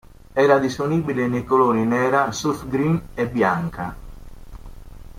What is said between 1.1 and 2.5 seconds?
nei colori nera,